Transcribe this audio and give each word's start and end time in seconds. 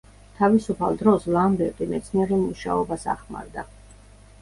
თავისუფალ 0.37 0.97
დროს 1.01 1.27
ლამბერტი 1.35 1.89
მეცნიერულ 1.93 2.43
მუშაობას 2.49 3.09
ახმარდა. 3.17 3.71